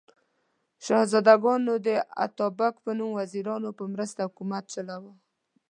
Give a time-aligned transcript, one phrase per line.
[0.85, 1.87] شهزادګانو د
[2.25, 5.13] اتابک په نوم وزیرانو په مرسته حکومت چلاوه.